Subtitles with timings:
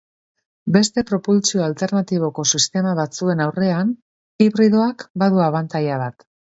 [0.77, 3.95] Beste propultsio alternatiboko sistema batzuen aurrean,
[4.47, 6.33] hibridoak badu abantaila bat.